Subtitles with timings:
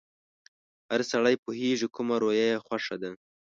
[0.89, 3.09] هر سړی پوهېږي کومه رويه يې خوښه ده.